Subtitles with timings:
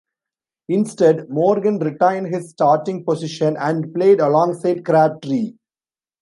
[0.67, 5.53] Instead, Morgan retained his starting position and played alongside Crabtree.